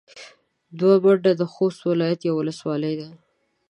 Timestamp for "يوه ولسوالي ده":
2.27-3.09